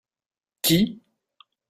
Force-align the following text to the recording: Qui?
Qui? 0.63 0.79